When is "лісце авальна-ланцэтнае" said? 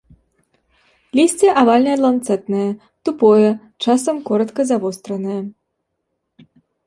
1.17-2.65